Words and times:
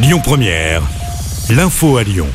Lyon 0.00 0.20
Première, 0.22 0.82
l'info 1.50 1.96
à 1.96 2.04
Lyon. 2.04 2.28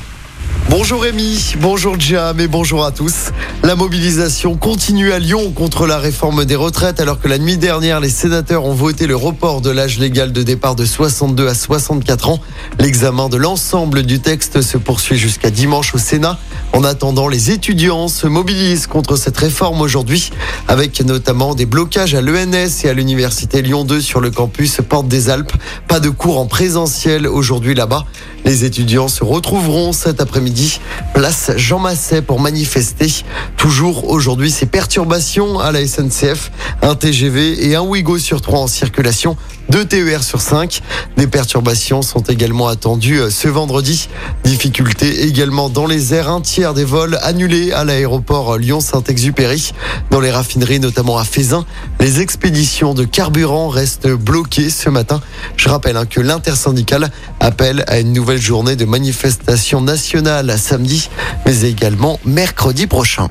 Bonjour 0.69 1.01
Rémi, 1.01 1.55
bonjour 1.61 1.97
Jam 1.97 2.37
et 2.41 2.49
bonjour 2.49 2.83
à 2.83 2.91
tous. 2.91 3.31
La 3.63 3.77
mobilisation 3.77 4.57
continue 4.57 5.13
à 5.13 5.19
Lyon 5.19 5.53
contre 5.53 5.87
la 5.87 5.97
réforme 5.97 6.43
des 6.43 6.57
retraites 6.57 6.99
alors 6.99 7.21
que 7.21 7.29
la 7.29 7.37
nuit 7.37 7.55
dernière 7.55 8.01
les 8.01 8.09
sénateurs 8.09 8.65
ont 8.65 8.73
voté 8.73 9.07
le 9.07 9.15
report 9.15 9.61
de 9.61 9.69
l'âge 9.69 9.97
légal 9.97 10.33
de 10.33 10.43
départ 10.43 10.75
de 10.75 10.83
62 10.83 11.47
à 11.47 11.53
64 11.53 12.27
ans. 12.27 12.41
L'examen 12.79 13.29
de 13.29 13.37
l'ensemble 13.37 14.03
du 14.03 14.19
texte 14.19 14.61
se 14.61 14.77
poursuit 14.77 15.17
jusqu'à 15.17 15.49
dimanche 15.49 15.95
au 15.95 15.99
Sénat. 15.99 16.39
En 16.73 16.83
attendant, 16.83 17.27
les 17.27 17.51
étudiants 17.51 18.07
se 18.07 18.25
mobilisent 18.25 18.87
contre 18.87 19.15
cette 19.15 19.37
réforme 19.37 19.81
aujourd'hui 19.81 20.31
avec 20.67 20.99
notamment 21.01 21.53
des 21.53 21.67
blocages 21.67 22.15
à 22.15 22.21
l'ENS 22.21 22.83
et 22.83 22.89
à 22.89 22.93
l'université 22.93 23.61
Lyon 23.61 23.83
2 23.85 24.01
sur 24.01 24.19
le 24.19 24.31
campus 24.31 24.79
Porte 24.89 25.07
des 25.07 25.29
Alpes. 25.29 25.53
Pas 25.87 25.99
de 25.99 26.09
cours 26.09 26.39
en 26.39 26.47
présentiel 26.47 27.27
aujourd'hui 27.27 27.75
là-bas. 27.75 28.05
Les 28.43 28.65
étudiants 28.65 29.07
se 29.07 29.23
retrouveront 29.23 29.93
cet 29.93 30.19
après-midi 30.19 30.81
place 31.13 31.51
Jean 31.55 31.77
Masset 31.77 32.23
pour 32.23 32.39
manifester. 32.39 33.07
Toujours 33.55 34.09
aujourd'hui, 34.09 34.49
ces 34.49 34.65
perturbations 34.65 35.59
à 35.59 35.71
la 35.71 35.85
SNCF, 35.85 36.51
un 36.81 36.95
TGV 36.95 37.67
et 37.67 37.75
un 37.75 37.81
Ouigo 37.81 38.17
sur 38.17 38.41
trois 38.41 38.59
en 38.59 38.67
circulation, 38.67 39.37
deux 39.69 39.85
TER 39.85 40.23
sur 40.23 40.41
5. 40.41 40.81
Des 41.15 41.27
perturbations 41.27 42.01
sont 42.01 42.21
également 42.23 42.67
attendues 42.67 43.21
euh, 43.21 43.29
ce 43.29 43.47
vendredi. 43.47 44.09
Difficultés 44.43 45.23
également 45.23 45.69
dans 45.69 45.85
les 45.85 46.13
airs, 46.13 46.29
un 46.29 46.41
des 46.71 46.85
vols 46.85 47.19
annulés 47.21 47.73
à 47.73 47.83
l'aéroport 47.83 48.57
Lyon-Saint-Exupéry. 48.57 49.73
Dans 50.09 50.21
les 50.21 50.31
raffineries, 50.31 50.79
notamment 50.79 51.17
à 51.17 51.25
Fézin, 51.25 51.65
les 51.99 52.21
expéditions 52.21 52.93
de 52.93 53.03
carburant 53.03 53.67
restent 53.67 54.07
bloquées 54.07 54.69
ce 54.69 54.89
matin. 54.89 55.19
Je 55.57 55.67
rappelle 55.67 55.97
hein, 55.97 56.05
que 56.05 56.21
l'intersyndicale 56.21 57.11
appelle 57.41 57.83
à 57.87 57.99
une 57.99 58.13
nouvelle 58.13 58.41
journée 58.41 58.77
de 58.77 58.85
manifestation 58.85 59.81
nationale 59.81 60.57
samedi, 60.57 61.09
mais 61.45 61.63
également 61.63 62.17
mercredi 62.23 62.87
prochain. 62.87 63.29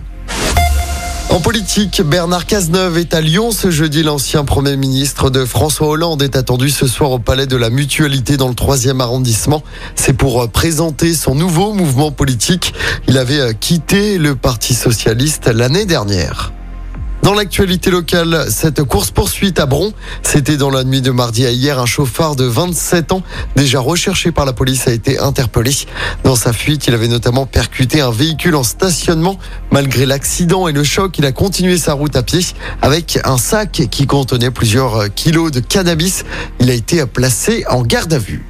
En 1.33 1.41
politique, 1.41 2.03
Bernard 2.03 2.45
Cazeneuve 2.45 2.99
est 2.99 3.15
à 3.15 3.23
Lyon 3.23 3.53
ce 3.53 3.71
jeudi. 3.71 4.03
L'ancien 4.03 4.45
Premier 4.45 4.77
ministre 4.77 5.31
de 5.31 5.47
François 5.47 5.89
Hollande 5.89 6.23
est 6.23 6.37
attendu 6.37 6.69
ce 6.69 6.87
soir 6.87 7.11
au 7.11 7.19
Palais 7.19 7.47
de 7.47 7.57
la 7.57 7.71
Mutualité 7.71 8.37
dans 8.37 8.49
le 8.49 8.55
3e 8.55 9.01
arrondissement. 9.01 9.63
C'est 9.95 10.13
pour 10.13 10.47
présenter 10.51 11.15
son 11.15 11.35
nouveau 11.35 11.73
mouvement 11.73 12.11
politique. 12.11 12.75
Il 13.09 13.17
avait 13.17 13.55
quitté 13.55 14.19
le 14.19 14.37
Parti 14.37 14.75
socialiste 14.75 15.47
l'année 15.47 15.87
dernière. 15.87 16.53
Dans 17.23 17.35
l'actualité 17.35 17.93
locale, 17.93 18.47
cette 18.49 18.83
course-poursuite 18.83 19.61
à 19.61 19.67
Bron, 19.67 19.93
c'était 20.23 20.57
dans 20.57 20.71
la 20.71 20.83
nuit 20.83 21.03
de 21.03 21.13
mardi 21.13 21.47
à 21.47 21.51
hier. 21.53 21.79
Un 21.79 21.87
chauffard 21.87 22.35
de 22.35 22.45
27 22.45 23.13
ans, 23.13 23.23
déjà 23.55 23.79
recherché 23.79 24.33
par 24.33 24.45
la 24.45 24.53
police, 24.53 24.89
a 24.89 24.93
été 24.93 25.21
interpellé. 25.21 25.71
Dans 26.25 26.35
sa 26.35 26.53
fuite, 26.53 26.89
il 26.89 26.95
avait 26.95 27.07
notamment 27.07 27.47
percuté 27.47 28.01
un 28.01 28.11
véhicule 28.11 28.57
en 28.57 28.65
stationnement. 28.65 29.39
Malgré 29.71 30.05
l'accident 30.05 30.67
et 30.67 30.73
le 30.73 30.83
choc, 30.83 31.17
il 31.17 31.25
a 31.25 31.31
continué 31.31 31.79
sa 31.79 31.93
route 31.93 32.17
à 32.17 32.25
pied 32.25 32.41
avec 32.83 33.21
un 33.25 33.39
sac 33.39 33.83
qui 33.89 34.09
contenait 34.09 34.51
plusieurs 34.51 35.15
kilos 35.15 35.53
de 35.53 35.61
cannabis. 35.61 36.25
Il 36.59 36.71
a 36.71 36.75
été 36.75 37.07
placé 37.07 37.65
en 37.71 37.83
garde 37.83 38.13
à 38.13 38.19
vue. 38.19 38.45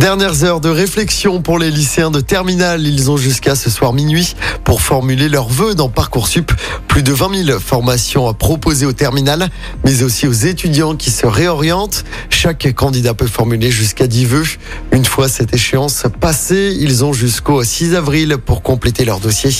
Dernières 0.00 0.44
heures 0.44 0.62
de 0.62 0.70
réflexion 0.70 1.42
pour 1.42 1.58
les 1.58 1.70
lycéens 1.70 2.10
de 2.10 2.20
terminale. 2.22 2.86
Ils 2.86 3.10
ont 3.10 3.18
jusqu'à 3.18 3.54
ce 3.54 3.68
soir 3.68 3.92
minuit 3.92 4.34
pour 4.64 4.80
formuler 4.80 5.28
leurs 5.28 5.50
vœux 5.50 5.74
dans 5.74 5.90
Parcoursup. 5.90 6.52
Plus 6.88 7.02
de 7.02 7.12
20 7.12 7.44
000 7.44 7.60
formations 7.60 8.32
proposées 8.32 8.86
au 8.86 8.94
terminal, 8.94 9.50
mais 9.84 10.02
aussi 10.02 10.26
aux 10.26 10.32
étudiants 10.32 10.96
qui 10.96 11.10
se 11.10 11.26
réorientent. 11.26 12.06
Chaque 12.30 12.72
candidat 12.72 13.12
peut 13.12 13.26
formuler 13.26 13.70
jusqu'à 13.70 14.06
10 14.06 14.24
vœux. 14.24 14.46
Une 14.90 15.04
fois 15.04 15.28
cette 15.28 15.52
échéance 15.52 16.04
passée, 16.18 16.74
ils 16.80 17.04
ont 17.04 17.12
jusqu'au 17.12 17.62
6 17.62 17.94
avril 17.94 18.38
pour 18.38 18.62
compléter 18.62 19.04
leur 19.04 19.20
dossier. 19.20 19.50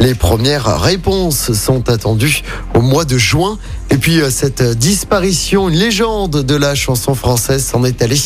Les 0.00 0.14
premières 0.14 0.80
réponses 0.80 1.52
sont 1.52 1.90
attendues 1.90 2.42
au 2.74 2.80
mois 2.80 3.04
de 3.04 3.18
juin. 3.18 3.58
Et 3.92 3.98
puis 3.98 4.22
cette 4.30 4.62
disparition, 4.62 5.68
une 5.68 5.76
légende 5.76 6.42
de 6.42 6.54
la 6.54 6.74
chanson 6.74 7.14
française 7.14 7.62
s'en 7.62 7.84
est 7.84 8.00
allée. 8.00 8.16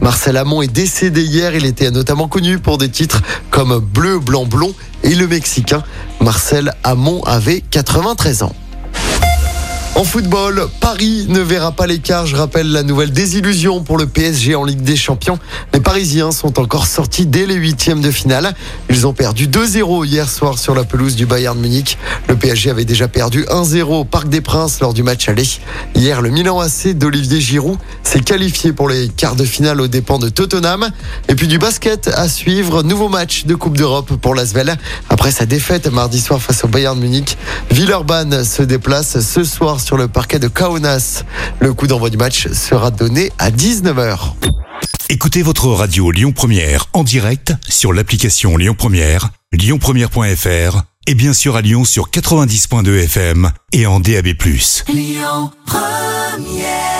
Marcel 0.00 0.36
Amont 0.36 0.62
est 0.62 0.72
décédé 0.72 1.24
hier. 1.24 1.52
Il 1.56 1.66
était 1.66 1.90
notamment 1.90 2.28
connu 2.28 2.60
pour 2.60 2.78
des 2.78 2.88
titres 2.88 3.20
comme 3.50 3.80
Bleu, 3.80 4.20
Blanc, 4.20 4.46
Blond 4.46 4.72
et 5.02 5.16
le 5.16 5.26
Mexicain. 5.26 5.82
Marcel 6.20 6.72
Amont 6.84 7.24
avait 7.24 7.60
93 7.60 8.44
ans. 8.44 8.54
En 9.96 10.04
football, 10.04 10.68
Paris 10.78 11.24
ne 11.30 11.40
verra 11.40 11.72
pas 11.72 11.86
l'écart. 11.86 12.26
Je 12.26 12.36
rappelle 12.36 12.70
la 12.70 12.82
nouvelle 12.82 13.12
désillusion 13.12 13.80
pour 13.80 13.96
le 13.96 14.06
PSG 14.06 14.54
en 14.54 14.62
Ligue 14.62 14.82
des 14.82 14.94
Champions. 14.94 15.38
Les 15.72 15.80
Parisiens 15.80 16.32
sont 16.32 16.60
encore 16.60 16.86
sortis 16.86 17.24
dès 17.24 17.46
les 17.46 17.54
huitièmes 17.54 18.02
de 18.02 18.10
finale. 18.10 18.54
Ils 18.90 19.06
ont 19.06 19.14
perdu 19.14 19.48
2-0 19.48 20.04
hier 20.04 20.28
soir 20.28 20.58
sur 20.58 20.74
la 20.74 20.84
pelouse 20.84 21.16
du 21.16 21.24
Bayern 21.24 21.58
Munich. 21.58 21.96
Le 22.28 22.36
PSG 22.36 22.68
avait 22.68 22.84
déjà 22.84 23.08
perdu 23.08 23.44
1-0 23.44 23.84
au 23.84 24.04
Parc 24.04 24.28
des 24.28 24.42
Princes 24.42 24.80
lors 24.80 24.92
du 24.92 25.02
match 25.02 25.30
aller. 25.30 25.48
Hier, 25.94 26.20
le 26.20 26.28
Milan 26.28 26.60
AC 26.60 26.88
d'Olivier 26.88 27.40
Giroud 27.40 27.78
s'est 28.02 28.20
qualifié 28.20 28.74
pour 28.74 28.90
les 28.90 29.08
quarts 29.08 29.34
de 29.34 29.44
finale 29.44 29.80
aux 29.80 29.88
dépens 29.88 30.18
de 30.18 30.28
Tottenham. 30.28 30.90
Et 31.30 31.34
puis 31.34 31.48
du 31.48 31.56
basket 31.56 32.08
à 32.08 32.28
suivre. 32.28 32.82
Nouveau 32.82 33.08
match 33.08 33.46
de 33.46 33.54
Coupe 33.54 33.78
d'Europe 33.78 34.12
pour 34.16 34.34
l'Asvel. 34.34 34.76
Après 35.08 35.30
sa 35.30 35.46
défaite 35.46 35.90
mardi 35.90 36.20
soir 36.20 36.42
face 36.42 36.64
au 36.64 36.68
Bayern 36.68 36.98
Munich, 36.98 37.38
Villeurbanne 37.70 38.44
se 38.44 38.62
déplace 38.62 39.20
ce 39.20 39.42
soir 39.42 39.80
sur 39.86 39.96
le 39.96 40.08
parquet 40.08 40.40
de 40.40 40.48
Kaunas. 40.48 41.22
Le 41.60 41.72
coup 41.72 41.86
d'envoi 41.86 42.10
du 42.10 42.16
match 42.16 42.48
sera 42.48 42.90
donné 42.90 43.30
à 43.38 43.52
19h. 43.52 44.32
Écoutez 45.08 45.42
votre 45.42 45.68
radio 45.68 46.10
Lyon 46.10 46.32
Première 46.32 46.86
en 46.92 47.04
direct 47.04 47.54
sur 47.68 47.92
l'application 47.92 48.56
Lyon 48.56 48.74
Première, 48.76 49.30
lyonpremière.fr 49.52 50.82
et 51.06 51.14
bien 51.14 51.32
sûr 51.32 51.54
à 51.54 51.60
Lyon 51.60 51.84
sur 51.84 52.10
90.2 52.10 53.04
FM 53.04 53.52
et 53.72 53.86
en 53.86 54.00
DAB+. 54.00 54.26
Lyon 54.88 55.52
Première 55.64 56.95